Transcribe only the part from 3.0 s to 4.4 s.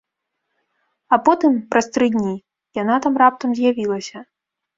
там раптам з'явілася.